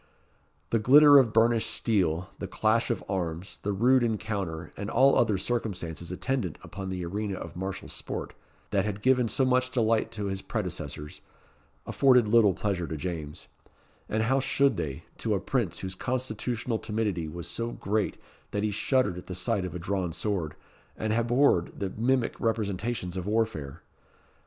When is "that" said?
8.71-8.83, 18.49-18.63